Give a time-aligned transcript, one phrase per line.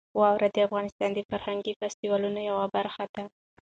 [0.19, 3.23] واوره د افغانستان د فرهنګي فستیوالونو یوه برخه ده.